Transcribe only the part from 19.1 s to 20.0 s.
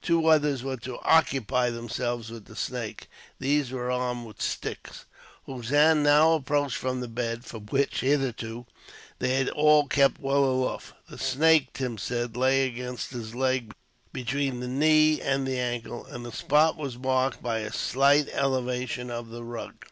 of the rug.